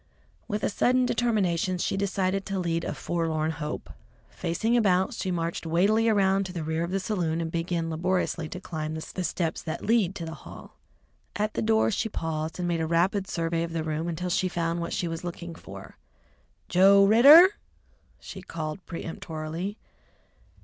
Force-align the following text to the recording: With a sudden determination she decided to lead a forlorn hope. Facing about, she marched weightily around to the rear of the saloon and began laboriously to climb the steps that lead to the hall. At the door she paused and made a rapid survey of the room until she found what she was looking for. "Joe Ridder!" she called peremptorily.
With 0.47 0.63
a 0.63 0.69
sudden 0.69 1.05
determination 1.05 1.77
she 1.77 1.95
decided 1.95 2.43
to 2.47 2.57
lead 2.57 2.83
a 2.83 2.95
forlorn 2.95 3.51
hope. 3.51 3.91
Facing 4.31 4.75
about, 4.75 5.13
she 5.13 5.29
marched 5.29 5.63
weightily 5.67 6.09
around 6.09 6.47
to 6.47 6.53
the 6.53 6.63
rear 6.63 6.83
of 6.83 6.89
the 6.89 6.99
saloon 6.99 7.39
and 7.39 7.51
began 7.51 7.91
laboriously 7.91 8.49
to 8.49 8.59
climb 8.59 8.95
the 8.95 9.01
steps 9.01 9.61
that 9.61 9.85
lead 9.85 10.15
to 10.15 10.25
the 10.25 10.33
hall. 10.41 10.75
At 11.35 11.53
the 11.53 11.61
door 11.61 11.91
she 11.91 12.09
paused 12.09 12.57
and 12.57 12.67
made 12.67 12.81
a 12.81 12.87
rapid 12.87 13.27
survey 13.27 13.61
of 13.61 13.73
the 13.73 13.83
room 13.83 14.07
until 14.07 14.31
she 14.31 14.47
found 14.49 14.81
what 14.81 14.91
she 14.91 15.07
was 15.07 15.23
looking 15.23 15.53
for. 15.53 15.99
"Joe 16.67 17.05
Ridder!" 17.05 17.49
she 18.19 18.41
called 18.41 18.83
peremptorily. 18.87 19.77